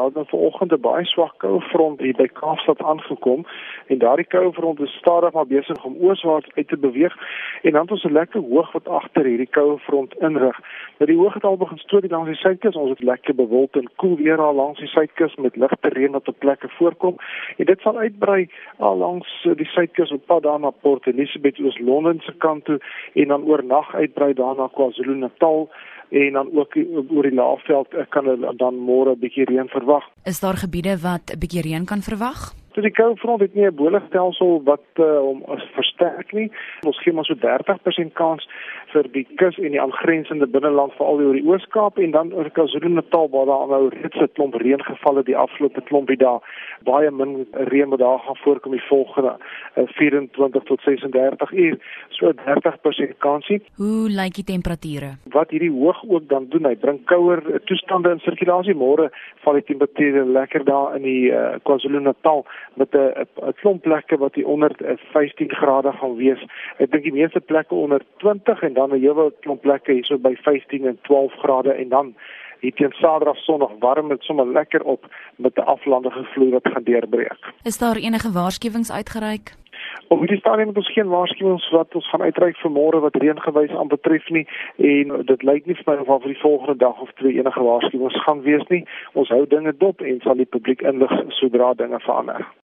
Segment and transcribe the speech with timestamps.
[0.00, 3.46] Ons het vanoggend 'n baie swak koue front hier by Kaapstad aangekom
[3.86, 7.14] en daardie koue front is stadig maar besig om ooswaarts uit te beweeg
[7.62, 10.58] en dan het ons 'n lekker hoog wat agter hierdie koue front inrig.
[10.98, 12.74] Nou die hoog het al begin stoot langs die suidkus.
[12.74, 16.28] Ons het lekker bewolk en koel weer al langs die suidkus met ligte reën wat
[16.28, 17.16] op plekke voorkom
[17.56, 22.20] en dit sal uitbrei al langs die suidkus op pad daar na Port Elizabeth, Oos-London
[22.20, 22.80] se kant toe
[23.12, 25.68] en dan oornag uitbrei daarna KwaZulu-Natal
[26.10, 26.76] en dan ook
[27.08, 30.04] oor die laafveld kan hulle dan môre 'n bietjie reën verwag.
[30.24, 32.59] Is daar gebiede wat 'n bietjie reën kan verwag?
[32.80, 36.48] So die koue front het nie 'n bolestelsel wat hom uh, versterk nie.
[36.88, 38.48] Ons gee maar so 30% kans
[38.92, 43.28] vir die kus en die aangrensende binneland veral oor die Oos-Kaap en dan oor KwaZulu-Natal
[43.30, 46.40] waar daar nou reeds 'n klomp reën geval het die afgelope klompie dae.
[46.84, 49.36] Baie min reën wat daar gaan voorkom die volgende
[49.76, 51.76] uh, 24 tot 36 uur.
[52.08, 53.62] So 30% kansie.
[53.76, 55.10] Hoe lyk die temperature?
[55.24, 58.74] Wat hierdie hoog ook dan doen, hy bring kouer uh, toestande in sirkulasie.
[58.74, 59.10] Môre
[59.44, 64.34] val die temperature lekker daar in die uh, KwaZulu-Natal met 'n 'n klomp plekke wat
[64.34, 64.70] hier onder
[65.12, 66.42] 15 grade gaan wees.
[66.78, 70.34] Ek dink die meeste plekke onder 20 en dan 'n hele klomp plekke hierso by
[70.34, 72.14] 15 en 12 grade en dan
[72.60, 76.82] hier teen Saterdag Sondag warm dit sommer lekker op met 'n aflandige vloei wat gaan
[76.82, 77.52] deurbreek.
[77.62, 79.59] Is daar enige waarskuwings uitgereik?
[80.12, 83.76] Op hierdie stadium het ons geen waarskuwings wat ons gaan uitreik vir môre wat reëngewys
[83.78, 84.42] aan betref nie
[84.88, 87.62] en dit lyk nie vir my of al vir die volgende dag of twee enige
[87.62, 88.82] waarskuwings gaan wees nie.
[89.14, 92.50] Ons hou dinge dop en sal die publiek inlig sodra dinge verander.